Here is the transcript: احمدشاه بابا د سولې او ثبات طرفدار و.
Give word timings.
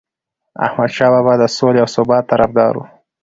احمدشاه 0.65 1.09
بابا 1.13 1.33
د 1.39 1.43
سولې 1.57 1.79
او 1.83 1.89
ثبات 1.95 2.23
طرفدار 2.31 2.73
و. 2.77 2.81